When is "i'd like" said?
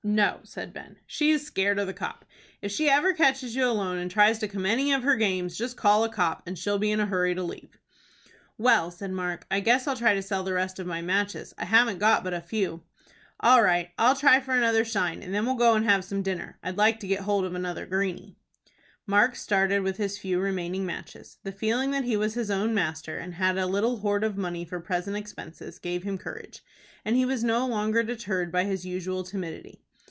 16.63-16.99